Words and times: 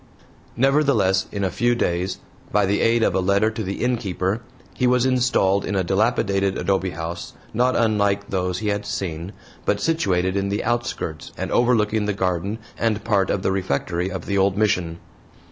Nevertheless, 0.57 1.27
in 1.31 1.43
a 1.43 1.51
few 1.51 1.75
days, 1.75 2.17
by 2.51 2.65
the 2.65 2.81
aid 2.81 3.03
of 3.03 3.13
a 3.13 3.19
letter 3.19 3.51
to 3.51 3.61
the 3.61 3.83
innkeeper, 3.83 4.41
he 4.73 4.87
was 4.87 5.05
installed 5.05 5.63
in 5.63 5.75
a 5.75 5.83
dilapidated 5.83 6.57
adobe 6.57 6.89
house, 6.89 7.33
not 7.53 7.75
unlike 7.75 8.31
those 8.31 8.57
he 8.57 8.69
had 8.69 8.87
seen, 8.87 9.31
but 9.63 9.79
situated 9.79 10.35
in 10.35 10.49
the 10.49 10.63
outskirts 10.63 11.31
and 11.37 11.51
overlooking 11.51 12.07
the 12.07 12.13
garden 12.13 12.57
and 12.79 13.03
part 13.03 13.29
of 13.29 13.43
the 13.43 13.51
refectory 13.51 14.09
of 14.09 14.25
the 14.25 14.39
old 14.39 14.57
Mission. 14.57 14.97